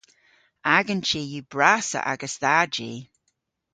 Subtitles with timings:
[0.75, 2.91] Agan chi yw brassa ages dha ji.